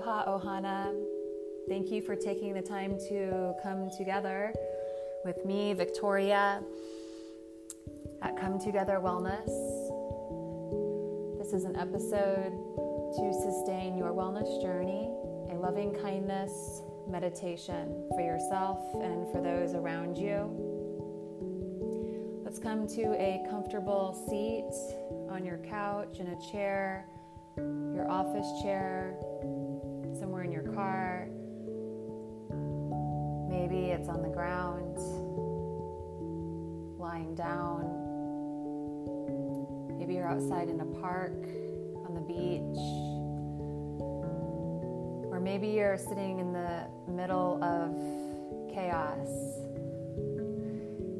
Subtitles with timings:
[0.00, 0.94] Aloha Ohana.
[1.68, 4.50] Thank you for taking the time to come together
[5.26, 6.62] with me, Victoria,
[8.22, 9.44] at Come Together Wellness.
[11.38, 12.50] This is an episode
[13.16, 15.10] to sustain your wellness journey,
[15.50, 20.48] a loving kindness meditation for yourself and for those around you.
[22.42, 24.72] Let's come to a comfortable seat
[25.30, 27.04] on your couch, in a chair,
[27.58, 29.14] your office chair,
[30.20, 31.26] somewhere in your car.
[33.48, 34.96] Maybe it's on the ground,
[37.00, 37.96] lying down.
[39.98, 41.32] Maybe you're outside in a park,
[42.06, 42.78] on the beach.
[45.32, 47.94] Or maybe you're sitting in the middle of
[48.74, 49.28] chaos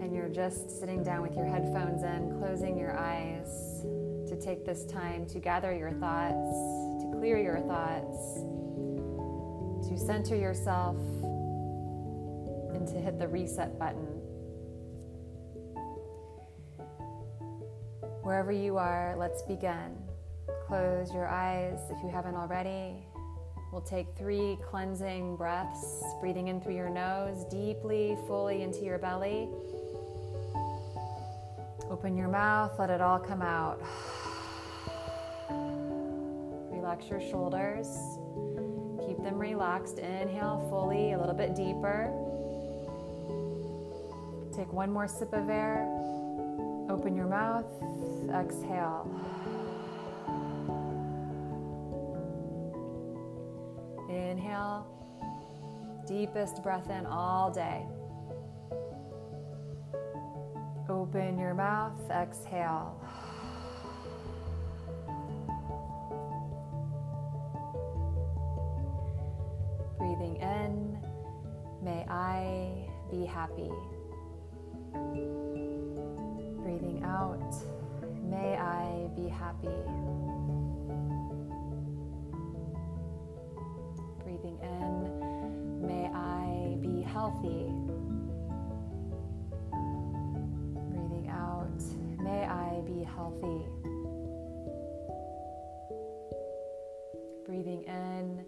[0.00, 3.82] and you're just sitting down with your headphones in, closing your eyes
[4.28, 8.44] to take this time to gather your thoughts, to clear your thoughts,
[9.88, 10.96] to center yourself,
[12.74, 14.06] and to hit the reset button.
[18.22, 19.96] Wherever you are, let's begin.
[20.66, 23.06] Close your eyes if you haven't already.
[23.70, 29.48] We'll take three cleansing breaths, breathing in through your nose, deeply, fully into your belly.
[31.90, 33.82] Open your mouth, let it all come out.
[36.70, 37.88] Relax your shoulders.
[39.24, 39.98] Them relaxed.
[39.98, 42.12] Inhale fully, a little bit deeper.
[44.54, 45.88] Take one more sip of air.
[46.90, 47.64] Open your mouth.
[48.28, 49.08] Exhale.
[54.10, 54.86] Inhale.
[56.06, 57.86] Deepest breath in all day.
[60.90, 61.98] Open your mouth.
[62.10, 63.00] Exhale.
[73.24, 73.70] Happy.
[76.62, 77.54] Breathing out,
[78.22, 79.68] may I be happy.
[84.22, 87.70] Breathing in, may I be healthy.
[90.90, 91.82] Breathing out,
[92.22, 93.66] may I be healthy.
[97.46, 98.44] Breathing in,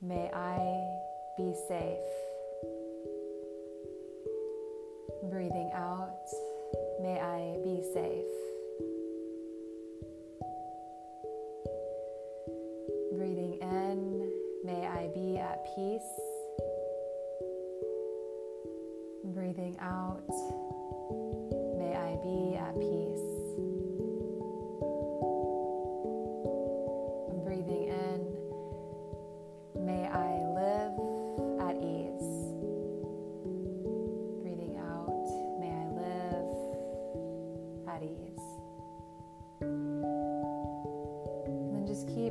[0.00, 0.80] may I
[1.36, 2.29] be safe.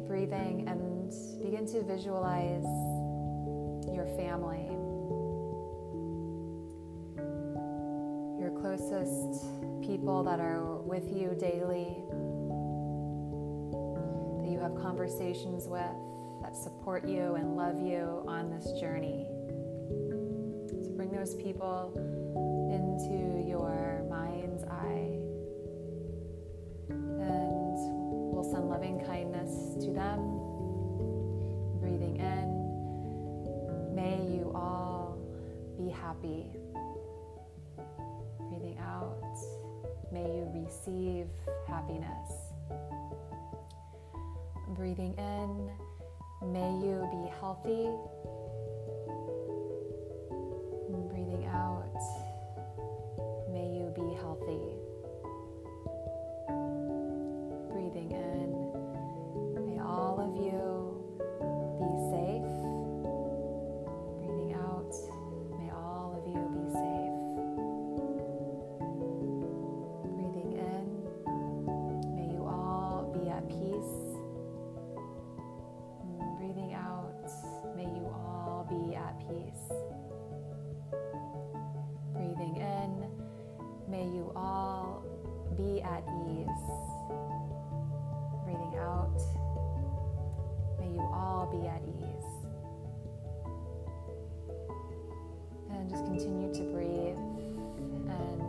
[0.09, 2.66] Breathing and begin to visualize
[3.94, 4.66] your family,
[8.42, 9.46] your closest
[9.86, 11.94] people that are with you daily,
[14.42, 15.86] that you have conversations with,
[16.42, 19.28] that support you and love you on this journey.
[20.84, 21.94] So bring those people
[22.74, 24.49] into your mind's
[36.09, 36.44] happy.
[38.50, 39.38] Breathing out,
[40.12, 41.28] may you receive
[41.68, 42.31] happiness.
[44.69, 45.69] Breathing in,
[46.52, 47.92] may you be healthy.
[51.12, 51.94] Breathing out,
[84.36, 85.04] all
[85.58, 86.48] be at ease.
[88.46, 89.20] Breathing out,
[90.80, 92.30] may you all be at ease.
[95.72, 97.18] And just continue to breathe
[98.10, 98.42] and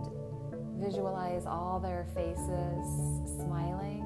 [0.83, 2.87] visualize all their faces
[3.41, 4.05] smiling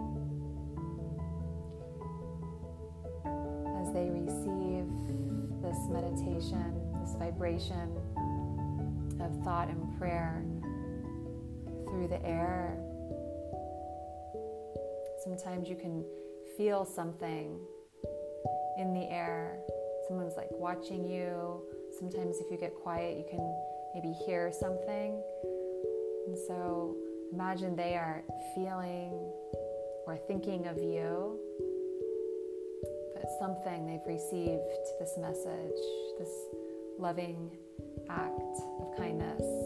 [3.81, 4.87] as they receive
[5.63, 7.97] this meditation, this vibration
[9.21, 10.45] of thought and prayer
[12.05, 12.77] through the air.
[15.23, 16.05] Sometimes you can
[16.57, 17.59] feel something
[18.79, 19.59] in the air.
[20.09, 21.63] Someone's like watching you.
[21.99, 23.41] Sometimes, if you get quiet, you can
[23.95, 25.23] maybe hear something.
[26.27, 26.97] And so,
[27.33, 28.23] imagine they are
[28.55, 29.13] feeling
[30.07, 31.39] or thinking of you,
[33.15, 34.61] but something they've received
[35.01, 35.81] this message,
[36.19, 36.33] this
[36.99, 37.51] loving
[38.11, 39.64] act of kindness.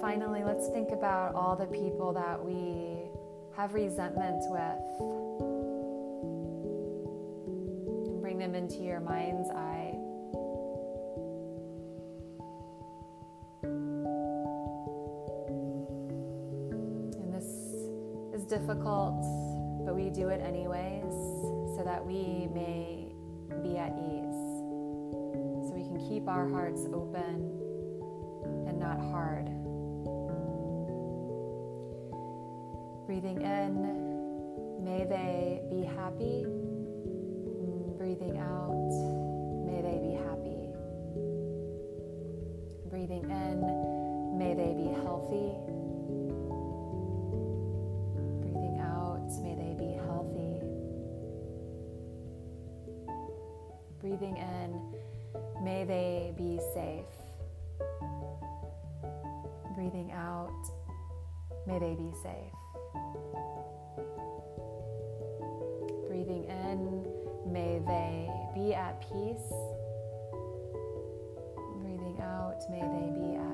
[0.00, 3.10] Finally, let's think about all the people that we
[3.56, 4.84] have resentment with.
[8.06, 9.94] And bring them into your mind's eye.
[17.18, 17.44] And this
[18.34, 19.20] is difficult,
[19.84, 21.12] but we do it anyways
[21.76, 23.12] so that we may
[23.62, 24.34] be at ease.
[25.66, 27.50] So we can keep our hearts open
[28.68, 29.57] and not hard.
[33.08, 36.44] Breathing in, may they be happy.
[37.96, 38.92] Breathing out,
[39.64, 40.68] may they be happy.
[42.90, 45.56] Breathing in, may they be healthy.
[48.42, 50.60] Breathing out, may they be healthy.
[54.02, 57.06] Breathing in, may they be safe.
[59.74, 60.52] Breathing out,
[61.68, 62.56] may they be safe.
[66.08, 67.04] Breathing in,
[67.52, 69.52] may they be at peace.
[71.82, 73.47] Breathing out, may they be at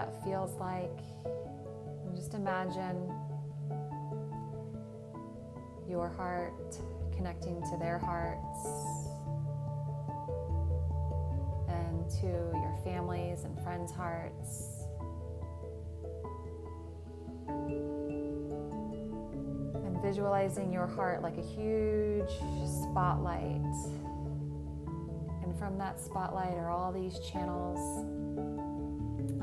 [0.00, 0.98] that feels like.
[2.06, 3.12] And just imagine
[5.86, 6.78] your heart
[7.14, 8.66] connecting to their hearts
[11.68, 14.84] and to your families and friends' hearts.
[19.84, 22.30] And visualizing your heart like a huge
[22.90, 23.60] spotlight.
[25.42, 27.80] And from that spotlight are all these channels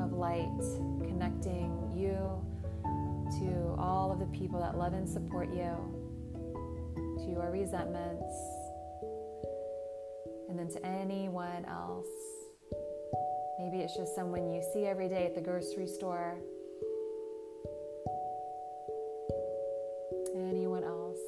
[0.00, 0.48] of light
[1.06, 2.16] connecting you
[3.40, 5.74] to all of the people that love and support you,
[7.18, 8.32] to your resentments,
[10.48, 12.06] and then to anyone else.
[13.58, 16.38] Maybe it's just someone you see every day at the grocery store.
[20.34, 21.18] Anyone else.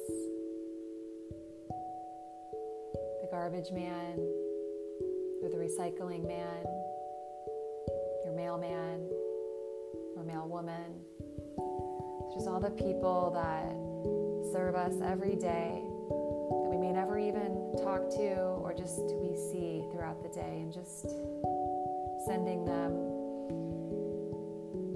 [3.21, 4.17] The garbage man
[5.43, 6.65] or the recycling man,
[8.51, 9.07] mailman
[10.17, 10.91] or mailwoman.
[12.33, 18.09] Just all the people that serve us every day that we may never even talk
[18.09, 21.07] to or just we see throughout the day and just
[22.27, 22.91] sending them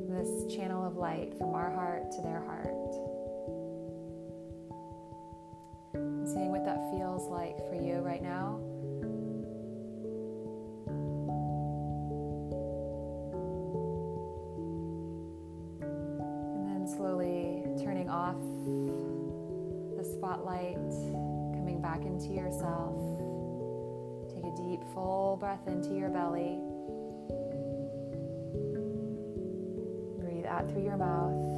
[0.09, 2.67] this channel of light from our heart to their heart.
[5.93, 8.59] And seeing what that feels like for you right now.
[18.25, 18.41] Off
[19.98, 20.74] the spotlight,
[21.53, 22.98] coming back into yourself.
[24.34, 26.58] Take a deep, full breath into your belly.
[30.20, 31.54] Breathe out through your mouth.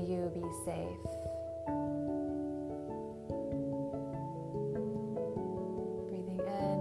[0.00, 1.06] May you be safe.
[6.08, 6.78] Breathing in,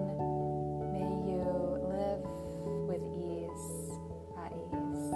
[0.94, 1.44] may you
[1.90, 2.24] live
[2.88, 3.68] with ease,
[4.38, 5.10] at ease.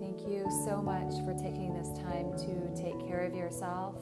[0.00, 3.96] Thank you so much for taking this time to take care of yourself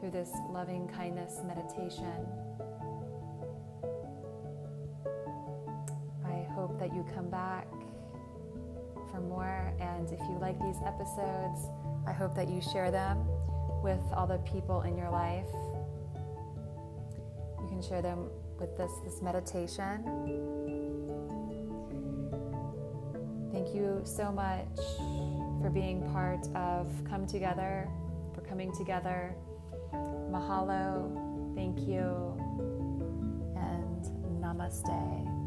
[0.00, 2.26] through this loving kindness meditation.
[6.24, 7.66] I hope that you come back
[9.14, 9.72] for more.
[9.80, 11.68] And if you like these episodes,
[12.06, 13.24] I hope that you share them
[13.82, 15.46] with all the people in your life.
[17.60, 18.28] You can share them
[18.58, 20.02] with this, this meditation.
[23.52, 24.66] Thank you so much
[25.62, 27.88] for being part of Come Together,
[28.34, 29.34] for coming together.
[29.92, 31.54] Mahalo.
[31.54, 32.34] Thank you.
[33.56, 34.04] And
[34.42, 35.43] namaste.